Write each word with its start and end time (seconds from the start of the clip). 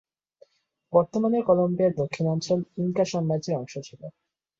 বর্তমানের 0.93 1.43
কলম্বিয়ার 1.45 1.97
দক্ষিণাঞ্চল 2.01 2.59
ইনকা 2.77 3.03
সাম্রাজ্যের 3.05 3.57
অংশ 3.57 3.73
ছিল। 3.87 4.01